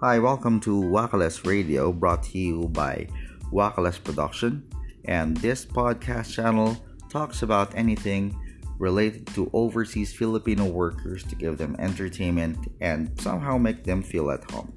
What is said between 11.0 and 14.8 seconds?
to give them entertainment and somehow make them feel at home.